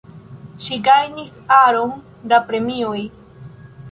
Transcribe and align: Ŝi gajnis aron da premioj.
Ŝi 0.67 0.77
gajnis 0.87 1.35
aron 1.59 1.93
da 2.33 2.39
premioj. 2.47 2.99